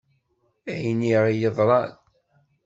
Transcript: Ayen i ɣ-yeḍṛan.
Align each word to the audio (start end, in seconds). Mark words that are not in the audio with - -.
Ayen 0.71 1.01
i 1.11 1.13
ɣ-yeḍṛan. 1.23 1.93